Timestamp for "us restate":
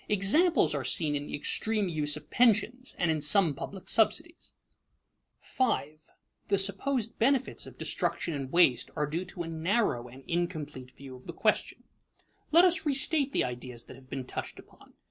12.65-13.31